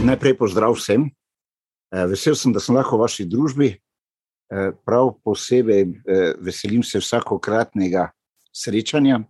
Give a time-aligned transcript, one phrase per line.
[0.00, 1.10] Najprej pozdrav vsem.
[1.92, 3.68] Eh, vesel sem, da sem lahko v vaši družbi.
[4.50, 8.08] Eh, prav posebej eh, veselim se vsakokratnega
[8.52, 9.20] srečanja.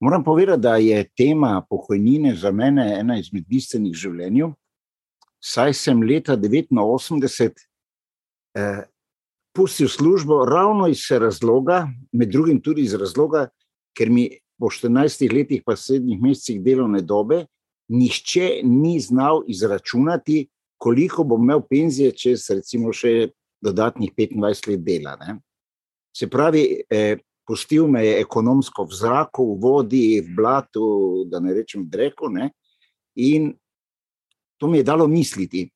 [0.00, 4.52] Moram povedati, da je tema pokojnine za mene ena izmed bistvenih življenj.
[5.42, 7.66] Saj sem leta 1989
[8.54, 8.84] eh,
[9.52, 13.48] pustil službo ravno iz razloga, med drugim tudi iz razloga,
[13.98, 17.44] ker mi po 14 letih, pa sedmih mesecih delovne dobe,
[17.92, 20.46] nihče ni znal izračunati,
[20.78, 23.30] koliko bom imel penzije, če se recimo še
[23.62, 25.16] dodatnih 25 let dela.
[25.20, 25.36] Ne?
[26.16, 31.54] Se pravi, eh, pustil me je ekonomsko v zraku, v vodi, v blatu, da ne
[31.54, 32.28] rečem dreku.
[32.28, 32.50] Ne?
[33.16, 33.52] In
[34.58, 35.68] to mi je dalo misliti.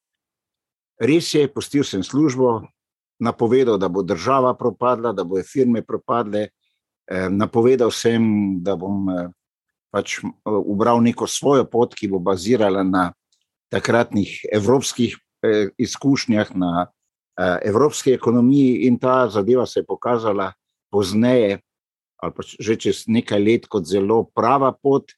[0.99, 2.63] Res je, pustil sem službo,
[3.21, 6.49] napovedal, da bo država propadla, da bodo firme propadle.
[7.07, 8.23] Eh, napovedal sem,
[8.63, 9.29] da bom eh,
[9.97, 13.15] pač ubral neko svojo pot, ki bo bazirala na
[13.73, 20.53] takratnih evropskih eh, izkušnjah, na eh, evropski ekonomiji, in ta zadeva se je pokazala
[20.93, 21.63] pozneje,
[22.21, 25.17] ali pa že čez nekaj let, kot zelo prava pot.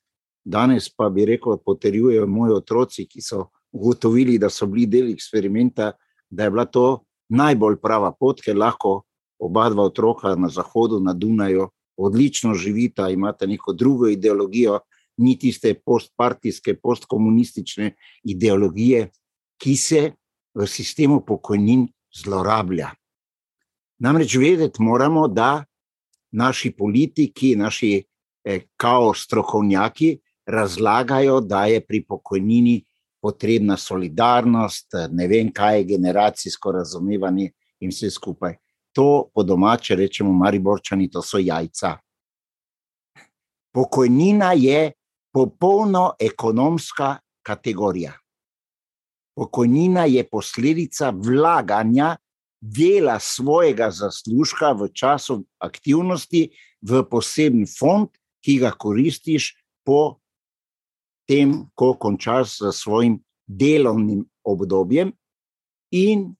[0.48, 5.92] Danes pa bi rekel, potrjujejo moji otroci, ki so ugotovili, da so bili del eksperimenta,
[6.30, 9.02] da je bila to najbolj prava pot, ker lahko
[9.38, 11.68] oba dva otroka na zahodu, na Dunaju,
[11.98, 14.80] odlično živita, imate neko drugo ideologijo,
[15.16, 19.08] ni tiste postpartijske, postkomunistične ideologije,
[19.58, 20.02] ki se
[20.54, 21.88] v sistemu pokojnin
[22.22, 22.92] zlorablja.
[23.98, 25.64] Namreč vedeti moramo, da
[26.30, 28.04] naši politiki, naši
[28.44, 32.84] eh, kaos strokovnjaki razlagajo, da je pri pokojnini
[33.22, 38.54] potrebna solidarnost, ne vem kaj je generacijsko razumevanje in vse skupaj
[38.98, 42.00] to po domače rečemo, mariborčani, to so jajca.
[43.74, 44.92] Pokojnina je
[45.32, 48.16] popolno ekonomska kategorija.
[49.36, 52.16] Pokojnina je posledica vlaganja
[52.60, 56.48] dela svojega zaslužka v času aktivnosti
[56.82, 58.10] v poseben fond,
[58.42, 59.52] ki ga koristiš
[59.86, 60.18] po
[61.28, 65.14] tem, ko končaš s svojim delovnim obdobjem,
[65.94, 66.34] in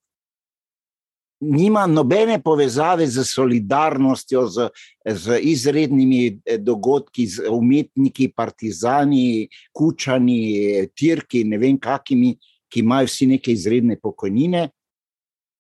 [1.41, 4.69] nima nobene povezave z solidarnostjo, z,
[5.05, 12.35] z izrednimi eh, dogodki, z umetniki, partizani, kučani, tirki, ne vem, kakimi,
[12.69, 14.69] ki imajo vsi neke izredne pokojnine.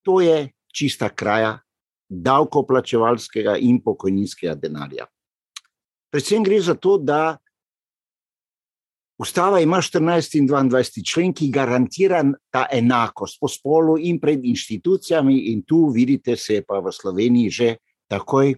[0.04, 1.58] To je čista kraja
[2.08, 5.06] davkoplačevalskega in pokojninskega denarja.
[6.10, 7.36] Predvsem gre za to, da
[9.18, 12.22] Ustava ima 14 in 22 člen, ki garantira
[12.54, 17.50] ta enakost po spolu in pred inštitucijami, in tu vidite, se je pa v Sloveniji
[17.50, 17.76] že
[18.06, 18.54] takoj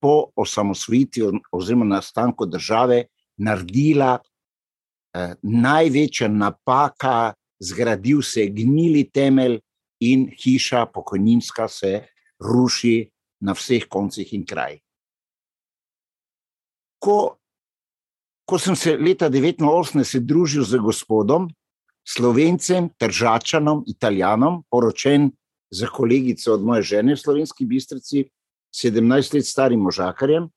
[0.00, 3.06] po osamosvojitvi oziroma nastanku države
[3.38, 9.60] naredila eh, največja napaka, zgradil se gnili temelj
[10.00, 12.02] in hiša pokojninska se
[12.42, 13.08] ruši
[13.40, 14.82] na vseh koncih in krajih.
[16.98, 17.41] Ko
[18.44, 21.48] ko sem se leta 1989 družil z gospodom,
[22.04, 25.30] slovencem, tržačanom, italijanom, poročen
[25.70, 28.26] za kolegico od moje žene v slovenski bistrici,
[28.74, 30.48] 17 let starim možakarjem,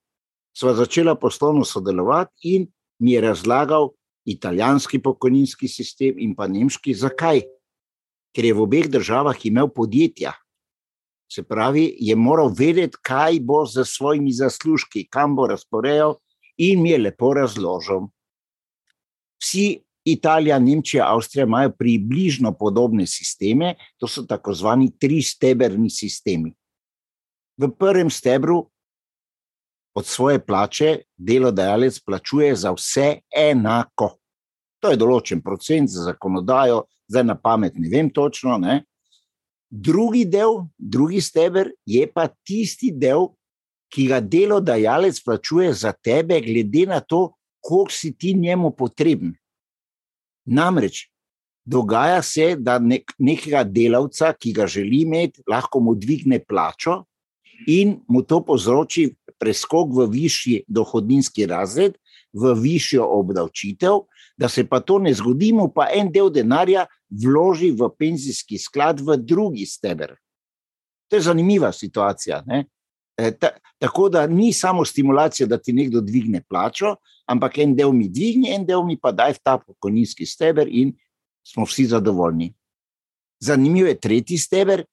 [0.55, 2.67] sva začela poslovno sodelovati in
[2.99, 3.91] mi je razlagal
[4.25, 7.43] italijanski pokojninski sistem in pa nemški, zakaj.
[8.35, 10.33] Ker je v obeh državah imel podjetja.
[11.31, 16.17] Se pravi, je moral vedeti, kaj bo z svojimi zaslužki, kam bo razporejal
[16.57, 18.07] in mi je lepo razložil.
[19.41, 26.53] Vsi Italija, Nemčija, Avstrija imajo približno podobne sisteme, to so tako zvani tri stebrni sistemi.
[27.57, 28.59] V prvem stebru
[29.95, 34.17] od svoje plače delodajalec plačuje za vse enako.
[34.83, 38.59] To je določen procent za zakonodajo, zdaj na pamet ne vem točno.
[38.61, 38.83] Ne?
[39.69, 43.31] Drugi del, drugi steber je pa tisti del,
[43.93, 47.31] ki ga delodajalec plačuje za tebe, glede na to,
[47.61, 49.33] koliko si ti njemu potreben.
[50.45, 51.07] Namreč
[51.65, 57.03] dogaja se, da nek, nekega delavca, ki ga želi imeti, lahko mu dvigne plačo
[57.67, 59.09] in mu to povzroči
[59.39, 61.97] preskok v višji dohodninski razred,
[62.35, 64.03] v višjo obdavčitev,
[64.37, 68.99] da se pa to ne zgodi, mu pa en del denarja vloži v penzijski sklad,
[68.99, 70.15] v drugi steber.
[71.09, 72.43] To je zanimiva situacija.
[72.45, 72.65] Ne?
[73.17, 76.95] Eh, ta, tako da ni samo stimulacija, da ti nekdo dvigne plačo,
[77.25, 80.91] ampak en del mi dvigne, en del mi pa daj v ta pokojninski steber, in
[81.47, 82.51] smo vsi zadovoljni.
[83.39, 84.83] Zanimiv je tretji steber.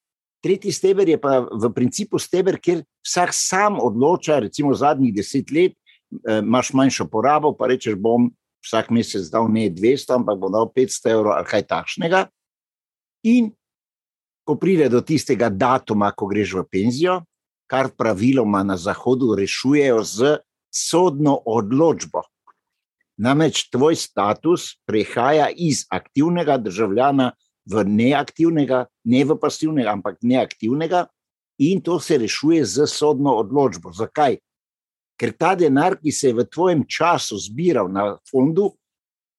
[0.42, 5.74] Tretji steber je pa v principu steber, kjer vsak sam odloča, recimo zadnjih deset let,
[6.28, 8.30] eh, imaš manjšo porabo, pa rečeš, bom
[8.62, 12.26] vsak mesec dal ne 200, ampak bom dal 500 evrov ali kaj takšnega.
[13.26, 13.50] In
[14.46, 17.22] ko pride do tistega datuma, ko greš v penzijo,
[17.72, 20.36] kar praviloma na Zahodu rešujejo z
[20.68, 22.20] sodno odločbo.
[23.16, 27.30] Namreč tvoj status prehaja iz aktivnega državljana
[27.64, 31.06] v neaktivnega, ne v pasivnega, ampak neaktivnega,
[31.64, 33.92] in to se rešuje z sodno odločbo.
[33.96, 34.36] Zakaj?
[35.16, 38.72] Ker ta denar, ki se je v tvojem času zbiral na fondu,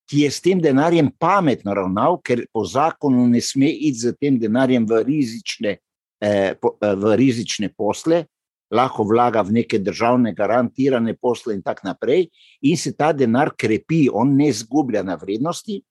[0.10, 4.40] ki je s tem denarjem pametno ravnal, ker po zakonu ne sme iti z tem
[4.40, 5.78] denarjem v rizične,
[6.24, 8.26] v rizične posle,
[8.74, 12.30] lahko vlaga v neke državne garantirane posle, in tako naprej,
[12.62, 15.82] in se ta denar krepi, on ne zgublja na vrednosti.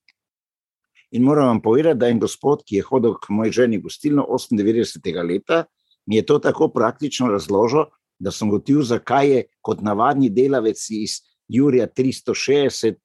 [1.12, 4.24] In moram vam povedati, da je en gospod, ki je hodil k moji ženi gostilno
[4.24, 5.28] 98.
[5.28, 5.64] leta,
[6.06, 7.84] mi je to tako praktično razložil,
[8.18, 12.96] da sem gotovil, zakaj je kot navadni delavec iz Jurija 360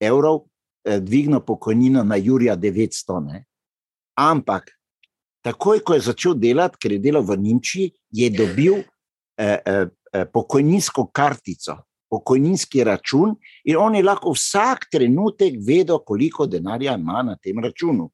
[0.00, 0.44] evrov
[0.86, 3.20] Eh, dvignil pokojnino na Jurija 900.
[3.26, 3.44] Ne?
[4.14, 4.70] Ampak
[5.46, 10.26] takoj, ko je začel delati, ker je delal v Nemčiji, je dobil eh, eh, eh,
[10.32, 11.78] pokojninsko kartico,
[12.10, 18.10] pokojninski račun, in on je lahko vsak trenutek vedel, koliko denarja ima na tem računu.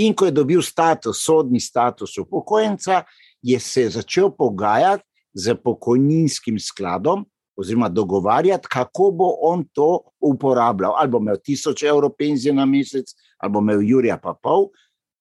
[0.00, 3.02] In ko je dobil status, sodni status upokojenca,
[3.42, 5.04] je se začel pogajati
[5.34, 7.24] z pokojninskim skladom,
[7.60, 10.94] oziroma dogovarjati, kako bo on to uporabljal.
[10.96, 14.70] Ali bo imel tisoč evrov penzije na mesec, ali bo imel Jurija pa pol,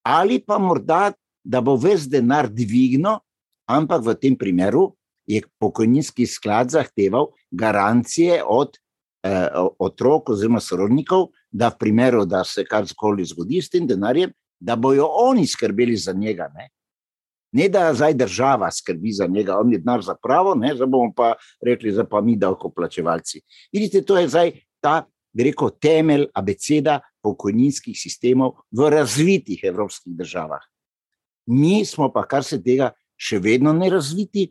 [0.03, 1.13] ali pa morda,
[1.43, 3.19] da bo ves denar dvignil,
[3.69, 4.93] ampak v tem primeru
[5.29, 8.77] je pokojninski sklad zahteval garancije od
[9.23, 9.49] eh,
[9.79, 15.05] otrok oziroma sorodnikov, da v primeru, da se karkoli zgodi s tem denarjem, da bojo
[15.05, 16.49] oni skrbeli za njega.
[16.55, 16.69] Ne?
[17.51, 21.13] Ne da zdaj država skrbi za njega, on je denar za pravo, ne, zdaj bomo
[21.15, 21.33] pa
[21.65, 23.41] rekli, da pa mi davkoplačevalci.
[23.73, 24.51] Vidite, to je zdaj
[24.81, 30.61] ta, bi rekel, temelj abeceda pokojninskih sistemov v razvitih evropskih državah.
[31.49, 34.47] Mi smo pa, kar se tega, še vedno ne razviti,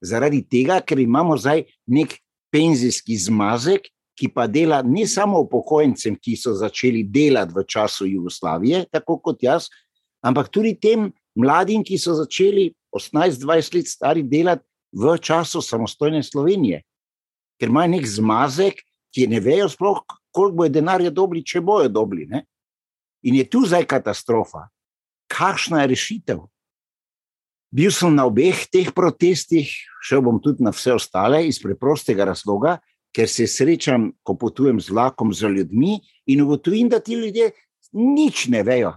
[0.00, 2.16] zaradi tega, ker imamo zdaj nek
[2.54, 8.86] penzijski zmazek, ki pa dela ne samo upokojencem, ki so začeli delati v času Jugoslavije,
[8.92, 9.68] tako kot jaz,
[10.24, 14.64] ampak tudi tem mladim, ki so začeli 18-20 let stari delati
[14.96, 16.80] v času samostojne Slovenije,
[17.60, 18.80] ker imajo nek zmazek,
[19.12, 20.00] ki ne vejo sploh,
[20.36, 22.26] koliko bo denarja dobili, če bojo dobili.
[22.28, 22.44] Ne?
[23.24, 24.66] In je tu zdaj katastrofa.
[25.32, 26.42] Kakšna je rešitev?
[27.76, 29.72] Bil sem na obeh teh protestih,
[30.04, 32.76] šel bom tudi na vse ostale, iz preprostega razloga,
[33.16, 35.96] ker se srečam, ko potujem z vlakom z ljudmi
[36.30, 37.50] in ugotovim, da ti ljudje
[37.96, 38.94] nič ne vejo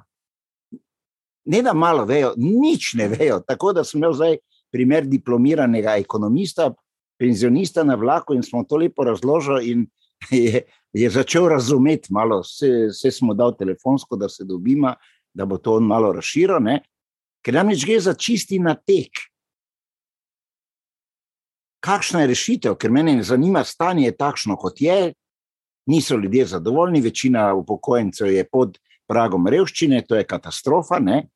[1.49, 3.39] ne da malo vejo, nič ne vejo.
[3.47, 4.37] Tako da sem imel zdaj
[4.71, 6.69] primer diplomiranega ekonomista,
[7.19, 9.87] penzionista na vlaku in smo to lepo razložili, in
[10.45, 10.61] je,
[10.93, 14.95] je začel razumeti, malo vse, vse smo dal telefonsko, da se dobima,
[15.33, 16.79] da bo to on malo razširil, ne?
[17.45, 19.21] ker nam reč gre za čisti natek.
[21.79, 25.13] Kakšna je rešitev, ker me zanima, stanje je takšno, kot je,
[25.87, 28.77] niso ljudje zadovoljni, večina upokojencev je pod
[29.07, 30.99] pragom revščine, to je katastrofa.
[30.99, 31.29] Ne?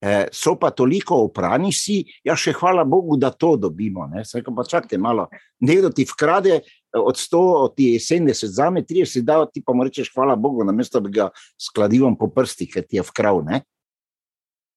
[0.00, 4.04] Eh, so pa toliko oprani si, ja, še hvala Bogu, da to dobimo.
[4.24, 5.28] Saj, pa čakajte malo,
[5.64, 6.64] nekdo ti vkrade eh,
[7.00, 11.00] od 100, od 70, za me 30, da ti pa mu rečeš hvala Bogu, namesto
[11.00, 13.40] da bi ga skladil po prsti, ker ti je vkrav.
[13.46, 13.62] Ne?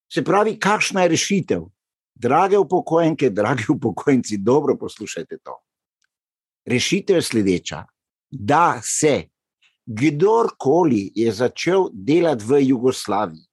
[0.08, 1.66] Se pravi, kakšna je rešitev?
[2.16, 5.60] Drage upokojenke, dragi upokojenci, dobro poslušajte to.
[6.68, 7.84] Rešitev je sledeča:
[8.30, 9.28] da se
[9.86, 13.47] kdorkoli je začel delati v Jugoslaviji,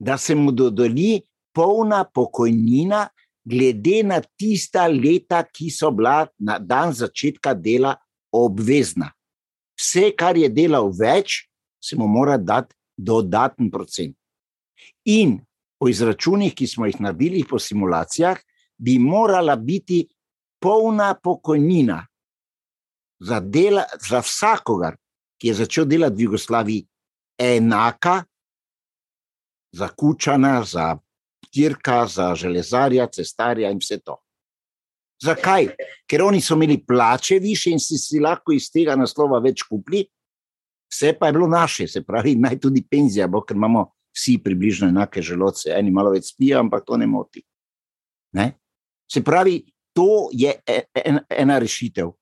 [0.00, 1.20] da se mu dodeli
[1.52, 3.08] polna pokojnina,
[3.44, 7.94] glede na tista leta, ki so bila na dan začetka dela
[8.32, 9.10] obvezna.
[9.76, 11.44] Vse, kar je delal več,
[11.80, 14.16] se mu mora dati dodaten procent.
[15.08, 15.38] In
[15.80, 18.38] po izračunih, ki smo jih naredili po simulacijah,
[18.76, 20.04] bi morala biti
[20.60, 22.00] polna pokojnina
[23.20, 24.96] za, dela, za vsakogar,
[25.40, 26.84] ki je začel delati v Jugoslaviji,
[27.40, 28.20] enaka
[29.72, 30.98] za kučana, za
[31.52, 34.16] tirka, za železarja, cestarja in vse to.
[35.22, 35.68] Zakaj?
[36.08, 40.06] Ker oni so imeli plače više in si, si lahko iz tega naslova več kupili,
[40.90, 44.88] vse pa je bilo naše, se pravi, naj tudi penzija, bo, ker imamo vsi približno
[44.88, 47.42] enake želodce, eni malo več spijo, ampak to ne moti.
[48.32, 48.52] Ne?
[49.12, 49.60] Se pravi,
[49.94, 52.12] to je e, en, ena rešitev.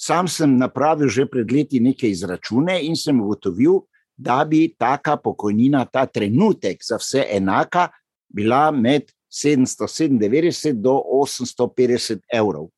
[0.00, 3.82] Sam sem napravil že pred leti neke izračune in sem ugotovil,
[4.20, 7.88] da bi taka pokojnina, ta trenutek za vse enaka,
[8.28, 12.68] bila med 797 do 850 evrov.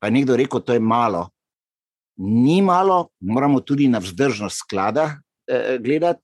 [0.00, 1.28] Pa je nekdo rekel, da je malo.
[2.16, 6.22] Ni malo, moramo tudi na vzdržnost sklada eh, gledati.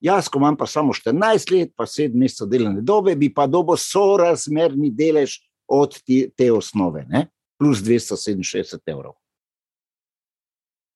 [0.00, 3.76] jaz, ko imam pa samo 14 let, pa 7 mesecev delovne dobe, bi pa dobo
[3.76, 5.98] sorazmerni delež od
[6.36, 7.26] te osnove, ne?
[7.58, 9.16] plus 267 evrov.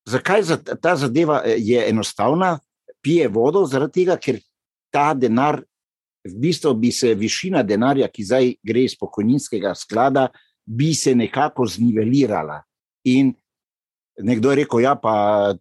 [0.07, 2.59] Zakaj za ta zadeva eh, je enostavna?
[3.03, 4.39] Pije vodo, zaradi tega, ker
[4.95, 5.63] ta denar,
[6.23, 10.29] v bistvu bi se višina denarja, ki zdaj gre iz pokojninskega sklada,
[10.67, 12.61] bi se nekako znivelirala.
[13.11, 13.33] In
[14.21, 14.93] Nekdo je rekel, ja,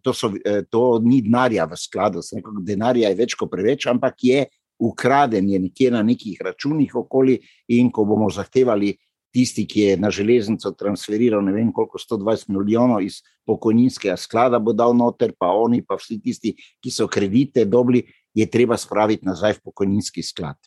[0.02, 0.12] to,
[0.44, 4.44] eh, to ni denarja v skladu, rekel, denarja je več kot preveč, ampak je
[4.82, 7.38] ukraden, je nekje na nekih računih okoli.
[7.68, 8.92] In ko bomo zahtevali
[9.32, 14.74] tisti, ki je na železnico transferiral ne vem koliko, 120 milijonov iz pokojninskega sklada, bo
[14.76, 18.04] dal noter, pa oni, pa vsi tisti, ki so kredite dobili,
[18.34, 20.58] je treba spraviti nazaj v pokojninski sklad.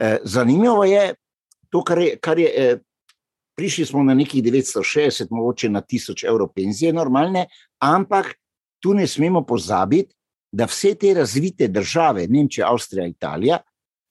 [0.00, 1.14] Eh, zanimivo je
[1.70, 2.16] to, kar je.
[2.18, 2.80] Kar je eh,
[3.62, 7.46] prišli smo na nekih 960, mogoče na 1000 evrov penzije, normalne,
[7.78, 8.32] ampak
[8.82, 10.14] tu ne smemo pozabiti,
[10.52, 13.60] da vse te razvite države, Nemčija, Avstrija, Italija,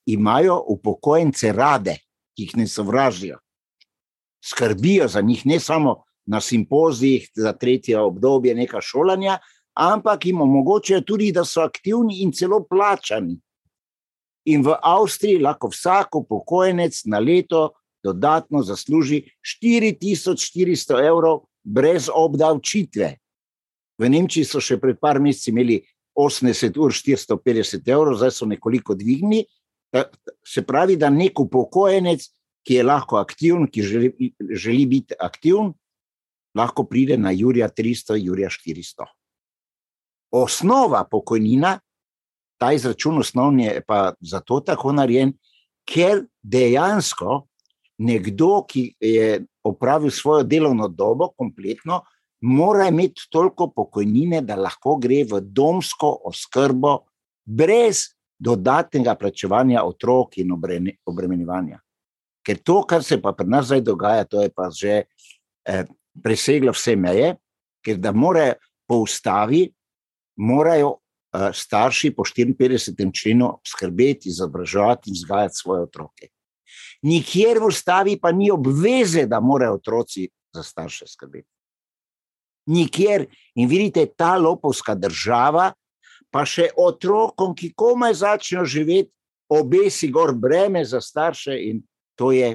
[0.06, 1.98] imajo upokojence rade,
[2.32, 3.42] ki jih ne sovražijo.
[4.40, 9.38] Skrbijo za njih ne samo na simpozijih za tretje obdobje neka šolanja,
[9.74, 13.36] ampak jim omogočajo tudi, da so aktivni in celo plačani.
[14.46, 19.24] In v Avstriji lahko vsak upokojenec na leto dodatno zasluži
[19.64, 23.16] 4400 evrov brez obdavčitve.
[24.02, 25.82] V Nemčiji so še pred par meseci imeli
[26.18, 29.46] 80 ur 450 evrov, zdaj so nekoliko dvignili.
[30.48, 32.26] Se pravi, da nek upokojenec,
[32.66, 35.72] ki je lahko aktiven, ki želi, želi biti aktiven,
[36.58, 39.08] lahko pride na Jurija 300, Jurija 400.
[40.32, 41.80] Osnova pokojnina,
[42.60, 45.34] ta izračun osnovni je pa zato tako narejen,
[45.86, 47.48] ker dejansko
[48.02, 52.02] nekdo, ki je opravil svojo delovno dobo, kompletno,
[52.42, 56.98] mora imeti toliko pokojnine, da lahko gre v domsko oskrbo
[57.46, 58.08] brez
[58.42, 60.54] dodatnega plačevanja otrok in
[61.06, 61.78] obremenjevanja.
[62.42, 65.86] Ker to, kar se pa pri nas zdaj dogaja, to je pa že eh,
[66.24, 67.36] preseglo vse meje,
[67.86, 68.58] ker da morajo
[68.90, 69.68] po ustavi,
[70.42, 73.14] morajo eh, starši po 54.
[73.14, 76.34] členu skrbeti, izobraževati in vzgajati svoje otroke.
[77.02, 81.50] Nikjer v ustavi pa ni obveze, da morajo otroci za starše skrbeti.
[82.70, 83.26] Nikjer.
[83.56, 85.72] In vidite, ta lopovska država,
[86.32, 89.12] pa še otrokom, ki komaj začnejo živeti,
[89.52, 91.82] obesi gor breme za starše, in
[92.16, 92.54] to je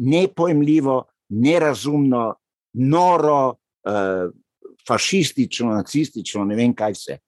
[0.00, 2.34] nepojmljivo, nerazumno,
[2.72, 4.30] noro, eh,
[4.88, 7.18] fašistično, nacistično, ne vem kaj vse.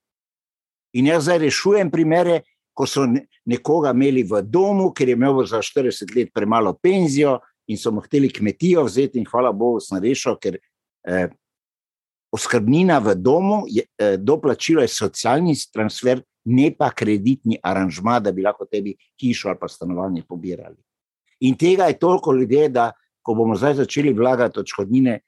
[0.92, 2.40] In jaz zdaj rešujem primere,
[2.75, 3.05] ko so
[3.47, 7.38] nekoga imeli v domu, ker je imel za 40 let premalo penzijo
[7.69, 11.29] in so mu hteli kmetijo vzeti, in hvala Bogu, sem rešil, ker eh,
[12.33, 18.43] oskrbnina v domu, je, eh, doplačilo je socialni transfer, ne pa kreditni aranžma, da bi
[18.43, 20.76] lahko tebi hišo ali pa stanovanje pobirali.
[21.47, 22.91] In tega je toliko ljudi, da
[23.23, 25.21] ko bomo zdaj začeli vlagati odškodnine,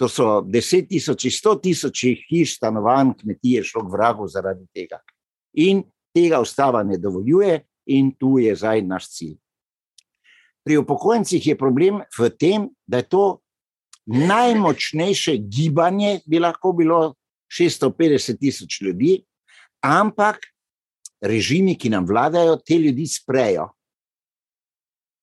[0.00, 4.98] to so deset tisoč, sto tisoč hiš, stanovanj, kmetije, šlo k vragu zaradi tega.
[5.52, 5.82] In
[6.14, 9.36] tega ustava ne dovoljuje, in tu je zdaj naš cilj.
[10.62, 13.24] Pri upokojencih je problem v tem, da je to
[14.06, 17.14] najmočnejše gibanje, bi lahko bilo
[17.50, 19.16] 650 tisoč ljudi,
[19.82, 20.38] ampak
[21.22, 23.72] režimi, ki nam vladajo, te ljudi sprejo.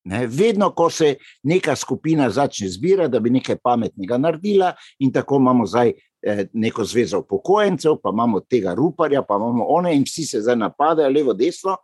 [0.04, 5.38] Ne, vedno, ko se neka skupina začne zbirati, da bi nekaj pametnega naredila, in tako
[5.38, 5.92] imamo zdaj
[6.22, 10.56] Eh, neko zvezo upokojencev, pa imamo tega ruparja, pa imamo one in vsi se zdaj
[10.56, 11.78] napadajo, levo, desno.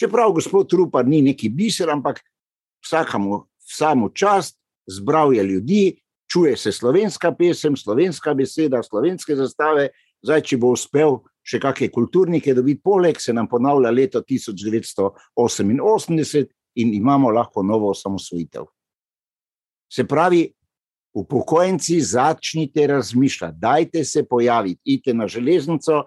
[0.00, 2.20] Čeprav gospod Rupar ni neki biser, ampak
[2.84, 6.00] vsakemu samo čast, zbral je ljudi,
[6.32, 9.88] čuje se slovenska pesem, slovenska beseda, slovenske zastave.
[10.22, 16.94] Zdaj, če bo uspel še kakšne kulturnike dobiti, poleg se nam ponavlja leto 1988 in
[16.94, 18.64] imamo lahko novo osamosvojitev.
[19.92, 20.52] Se pravi,
[21.14, 26.02] upokojenci, začnite razmišljati, dajte se pojaviti, idite na železnico,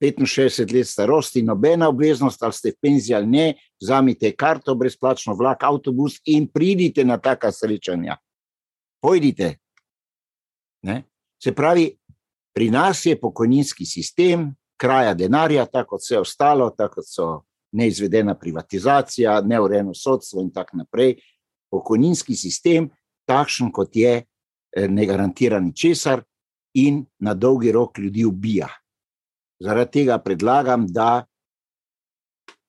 [0.00, 5.62] 65 let starosti, nobena obveznost, ali ste v penziji ali ne, vzamite karto, brezplačno vlak,
[5.62, 8.16] avtobus in pridite na taka srečanja.
[9.00, 9.56] Pojdite.
[10.82, 11.02] Ne?
[11.42, 11.96] Se pravi,
[12.54, 17.45] pri nas je pokojninski sistem, kraja denarja, tako kot vse ostalo, tako kot so
[17.76, 21.16] neizvedena privatizacija, neurejeno sodstvo in tako naprej.
[21.70, 22.88] Pokojninski sistem,
[23.28, 26.22] takšen kot je, eh, ne garantira ničesar
[26.74, 28.68] in na dolgi rok ljudi ubija.
[29.60, 31.24] Zaradi tega predlagam, da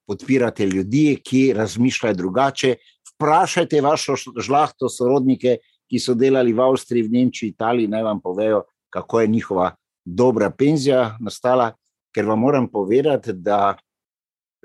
[0.07, 2.75] podpirate ljudi, ki razmišljajo drugače.
[3.13, 8.63] Vprašajte vašo žlahto, sorodnike, ki so delali v Avstriji, v Nemčiji, Italiji, naj vam povejo,
[8.89, 9.71] kako je njihova
[10.05, 11.73] dobra penzija nastala.
[12.15, 13.75] Ker vam moram povedati, da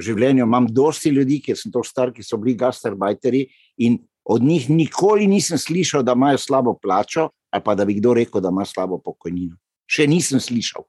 [0.01, 3.47] življenju imam dosti ljudi, ker sem to star, ki so bili gastarbajteri
[3.85, 8.15] in od njih nikoli nisem slišal, da imajo slabo plačo ali pa da bi kdo
[8.17, 9.59] rekel, da ima slabo pokojnino.
[9.85, 10.87] Še nisem slišal.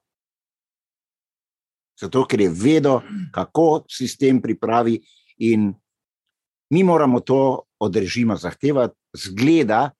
[2.00, 3.02] Zato, ker je vedel,
[3.34, 4.96] kako sistem pripravi,
[5.44, 5.74] in
[6.72, 9.90] mi moramo to od režima zahtevati, zgleda,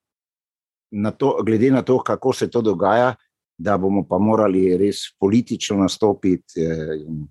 [0.94, 3.14] na to, glede na to, kako se to dogaja,
[3.58, 7.26] da bomo pa morali res politično nastopiti eh, in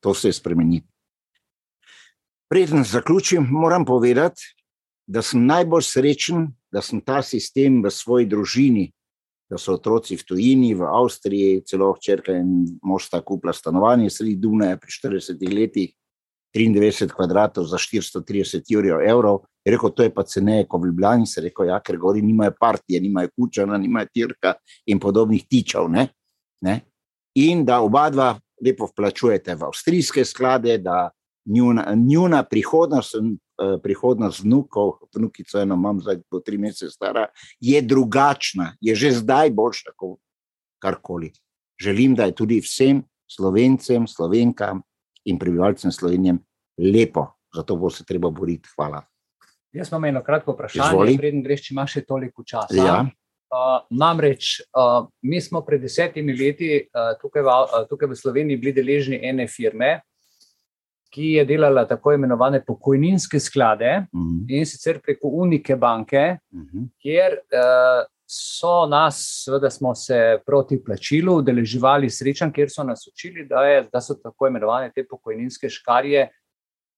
[0.00, 0.86] to se spremeniti.
[2.48, 4.42] Preden zaključim, moram povedati,
[5.06, 8.88] da sem najbolj srečen, da sem ta sistem v svoji družini
[9.50, 14.76] da so otroci v tujini, v Avstriji, celo črka in možta kupla stanovanje, sredi Dunaja
[14.76, 15.94] pri 40 letih,
[16.54, 18.64] 93 kvadratov za 430
[19.08, 19.44] evrov.
[19.64, 22.54] Je rekel, to je pa ceneje kot v Ljubljani, se rekel, ja, ker gori nimajo
[22.60, 24.54] partije, nimajo kučana, nimajo tirka
[24.86, 25.88] in podobnih tičev.
[25.88, 26.08] Ne?
[26.64, 26.80] Ne?
[27.36, 28.32] In da oba dva
[28.64, 31.10] lepo vplačujete v avstrijske sklade, da
[31.48, 37.26] njuna, njuna prihodnost, eh, prihodnost vnukov, vnukico eno imam, zdaj bo tri mesece stara,
[37.60, 40.20] je drugačna, je že zdaj boljša kot
[40.78, 41.32] karkoli.
[41.80, 44.82] Želim, da je tudi vsem slovencem, slovenkam
[45.24, 46.38] in prebivalcem Slovenije
[46.78, 48.68] lepo, zato bo se treba boriti.
[48.76, 49.02] Hvala.
[49.72, 52.76] Jaz imam eno kratko vprašanje, preden greš, če imaš še toliko časa.
[52.76, 53.00] Ja.
[53.48, 58.60] Uh, namreč, uh, mi smo pred desetimi leti uh, tukaj, v, uh, tukaj v Sloveniji
[58.60, 60.02] bili deležni ene firme,
[61.10, 64.28] ki je delala tako imenovane pokojninske sklade uh mhm.
[64.28, 64.58] -huh.
[64.58, 66.78] in sicer preko Unike banke, uh mhm.
[66.78, 66.88] -huh.
[67.02, 73.46] kjer uh, so nas, seveda, smo se proti plačilu udeleževali srečanj, kjer so nas učili,
[73.48, 76.28] da, je, da so tako imenovane te pokojninske škarje.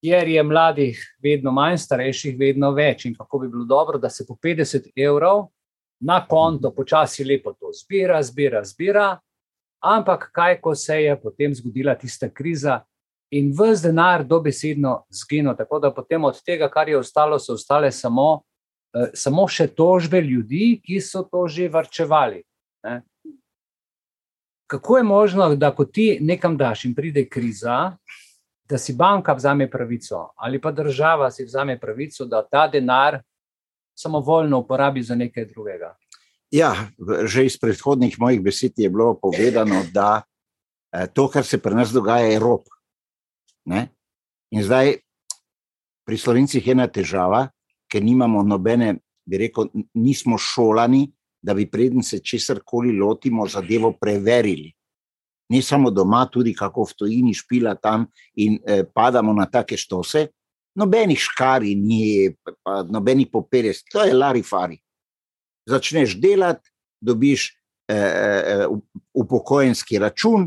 [0.04, 4.26] Ker je mladih vedno manj, starejših vedno več, in kako bi bilo dobro, da se
[4.26, 5.46] po 50 evrov
[6.00, 9.18] na konto počasi lepo to zbira, zbira, zbira.
[9.80, 12.80] Ampak kaj, ko se je potem zgodila tista kriza,
[13.30, 15.54] in vse denar dobesedno zginil.
[15.56, 18.42] Tako da potem od tega, kar je ostalo, so ostale samo,
[18.94, 22.42] eh, samo še tožbe ljudi, ki so to že varčevali.
[22.84, 23.02] Ne?
[24.66, 27.96] Kako je možno, da ko ti nekam daš in pride kriza,
[28.70, 33.18] da si banka vzame pravico ali pa država si vzame pravico, da ta denar
[33.98, 35.96] samovoljno uporabi za nekaj drugega?
[36.50, 36.74] Ja,
[37.24, 40.22] že iz predhodnih mojih besed je bilo povedano, da
[40.92, 42.66] eh, to, kar se pri nas dogaja, je rop.
[43.68, 43.88] Ne?
[44.50, 44.96] In zdaj
[46.06, 47.46] pri slovencih je ena težava,
[47.90, 48.96] ker nimamo nobene,
[49.26, 51.04] bi rekel, nismo šolani,
[51.42, 54.72] da bi preden se česar koli lotimo, zadevo preverili.
[55.50, 60.26] Ne samo doma, tudi kako v tujini špila tam in eh, padamo na take štose.
[60.78, 62.30] Nobenih škari, ni,
[62.62, 64.78] pa nobenih poperes, to je larifari.
[65.66, 66.70] Začneš delati,
[67.02, 67.48] dobiš
[67.90, 68.66] eh, eh,
[69.14, 70.46] upokojenski račun,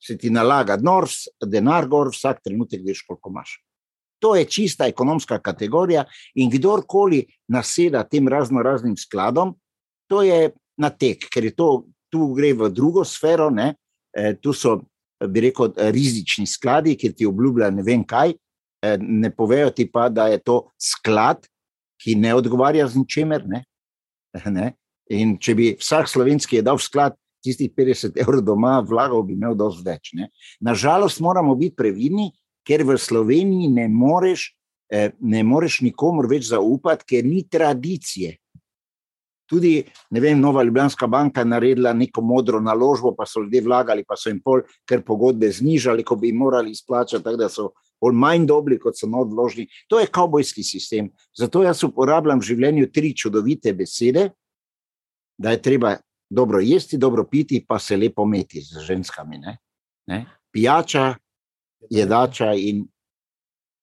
[0.00, 3.58] se ti nalaga nors, denar gor, vsak trenutek veš, koliko imaš.
[4.22, 9.54] To je čista ekonomska kategorija, in kdorkoli naseda tem razno raznim skladom,
[10.10, 11.68] to je na tek, ker je to,
[12.10, 13.74] tu gre v drugo sfero, ne?
[14.14, 14.78] E, tu so,
[15.18, 18.32] bi rekel, rizični skladi, ki ti obljubljajo ne vem kaj,
[18.82, 21.44] e, ne povejo ti pa, da je to sklad,
[21.98, 23.46] ki ne odgovarja z ničemer.
[23.46, 23.64] Ne?
[24.54, 24.72] Ne?
[25.10, 27.14] In če bi vsak slovenski je dal sklad
[27.48, 30.12] tistih 50 evrov doma vlagal, bi imel dosti več.
[30.18, 30.30] Ne?
[30.64, 32.30] Nažalost, moramo biti previdni,
[32.68, 34.52] ker v Sloveniji ne moreš,
[34.92, 38.36] eh, ne moreš nikomor več zaupati, ker ni tradicije.
[39.48, 39.80] Tudi,
[40.12, 44.16] ne vem, Nova Ljubljanska banka je naredila neko modro naložbo, pa so ljudje vlagali, pa
[44.16, 48.44] so jim pol, ker pogodbe znižali, ko bi morali izplačati, tako da so bolj manj
[48.46, 49.64] dobri, kot so nov vložni.
[49.88, 51.08] To je kavbojski sistem.
[51.32, 54.28] Zato jaz uporabljam v življenju tri čudovite besede,
[55.38, 55.96] da je treba
[56.30, 59.38] dobro jesti, dobro piti, pa se lepo meti z ženskami.
[59.38, 59.56] Ne?
[60.06, 60.24] Ne?
[60.50, 61.14] Pijača,
[61.90, 62.86] jedača in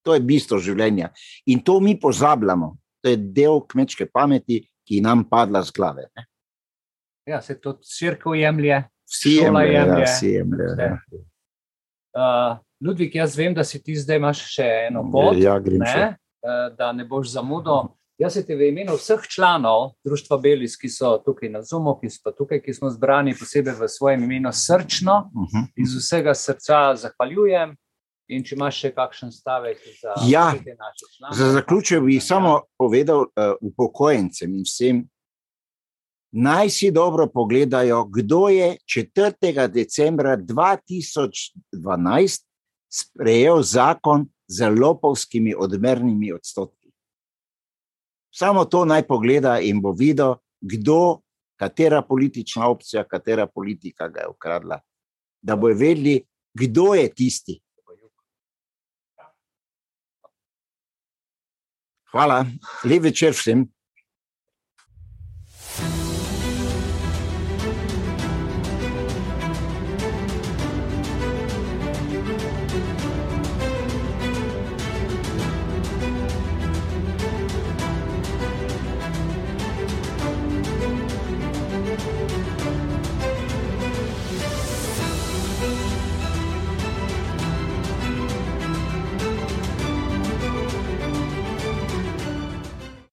[0.01, 1.09] to je bistvo življenja.
[1.45, 6.07] In to mi pozabljamo, to je del kmečke pameti, ki nam padla z glave.
[6.15, 6.25] Ne?
[7.25, 9.99] Ja, se to crkva jemlje, Vsi šola jemljejo, jemlje.
[9.99, 10.71] ja, vsi jemljejo.
[10.71, 10.83] vse.
[10.83, 10.97] ja.
[12.15, 15.97] Uh, Ludvik, jaz vem, da si ti zdaj imaš še eno pot, Ja, grem še.
[15.97, 16.07] ne,
[16.41, 17.89] uh, da ne boš zamudil.
[18.17, 22.09] Jaz se ti v imenu vseh članov Društva Belis, ki so tukaj na Zumu, ki
[22.09, 25.75] so tukaj, ki smo zbrani, posebej v svojem imenu, srčno Mhm.
[25.75, 27.75] iz vsega srca zahvaljujem.
[28.27, 31.35] In če imaš še kakšen stavek za Ja, naše člane?
[31.35, 32.21] Za zaključek bi Ja.
[32.23, 33.27] samo povedal uh,
[33.61, 35.09] upokojencem in vsem,
[36.33, 39.69] naj si dobro pogledajo, kdo je 4.
[39.69, 42.41] decembra 2012
[42.89, 46.84] sprejel zakon z lopovskimi odmernimi odstotki.
[48.35, 51.21] Samo to naj pogleda in bo videl, kdo,
[51.55, 54.79] katera politična opcija, katera politika ga je ukradla.
[55.41, 56.17] Da bojo vedeli,
[56.53, 57.59] kdo je tisti.
[62.11, 62.45] Hvala,
[62.83, 63.65] lep večer vsem.